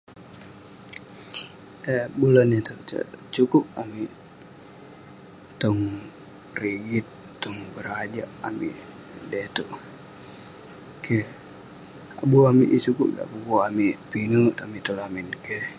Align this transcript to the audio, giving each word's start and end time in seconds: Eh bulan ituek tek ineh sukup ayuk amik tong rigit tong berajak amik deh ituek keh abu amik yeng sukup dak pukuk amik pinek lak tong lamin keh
Eh 1.91 2.05
bulan 2.19 2.49
ituek 2.59 2.81
tek 2.89 3.05
ineh 3.11 3.23
sukup 3.35 3.65
ayuk 3.67 3.75
amik 3.83 4.11
tong 5.61 5.81
rigit 6.61 7.07
tong 7.41 7.59
berajak 7.75 8.29
amik 8.47 8.75
deh 9.31 9.43
ituek 9.49 9.71
keh 11.03 11.25
abu 12.23 12.37
amik 12.51 12.69
yeng 12.73 12.85
sukup 12.87 13.09
dak 13.17 13.29
pukuk 13.31 13.63
amik 13.67 13.95
pinek 14.11 14.55
lak 14.59 14.81
tong 14.87 14.97
lamin 14.99 15.27
keh 15.45 15.65